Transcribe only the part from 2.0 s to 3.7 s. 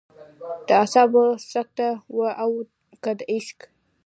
وه او که د عشق.